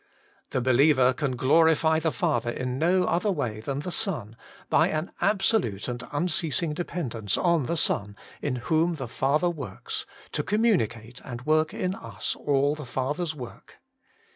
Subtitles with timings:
[0.49, 4.35] The believer can glorify the Father in no other way than the Son,
[4.67, 10.41] by an absolute and unceasing dependence on the Son, in whom the Father works, to
[10.41, 13.75] communicate and work in us all the Father's work.